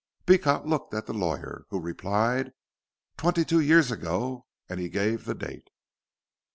[0.25, 2.53] Beecot looked at the lawyer, who replied.
[3.17, 5.69] "Twenty two years ago," and he gave the date.